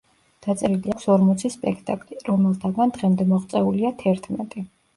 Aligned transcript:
დაწერილი 0.45 0.93
აქვს 0.93 1.05
ორმოცი 1.15 1.51
სპექტაკლი, 1.57 2.19
რომელთაგან 2.31 2.97
დღემდე 2.99 3.31
მოღწეულია 3.37 3.95
თერთმეტი. 4.05 4.69